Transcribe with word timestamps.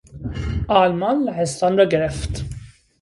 آلمان 0.69 1.23
لهستان 1.23 1.77
را 1.77 1.85
گرفت. 1.85 2.45